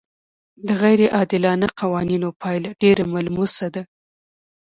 د 0.67 0.69
غیر 0.81 1.01
عادلانه 1.15 1.67
قوانینو 1.79 2.29
پایله 2.41 2.69
ډېره 2.81 3.03
ملموسه 3.13 3.67
ده. 3.75 3.83